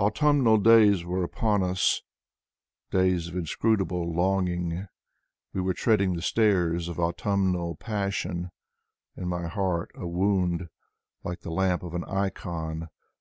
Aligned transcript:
Autumnal 0.00 0.58
days 0.58 1.04
WQre 1.04 1.22
upon 1.22 1.62
us, 1.62 2.02
Dajrs 2.90 3.28
of 3.28 3.36
inscrutable 3.36 4.12
longing; 4.12 4.88
We 5.52 5.60
were 5.60 5.74
treading 5.74 6.14
the 6.16 6.22
stairs 6.22 6.88
Of 6.88 6.98
autumnal 6.98 7.76
passion. 7.76 8.50
In 9.16 9.28
my 9.28 9.46
heart 9.46 9.92
a 9.94 10.08
wound, 10.08 10.70
Like 11.22 11.42
the 11.42 11.52
lamp 11.52 11.84
of 11.84 11.94
an 11.94 12.02
ikon. 12.02 12.88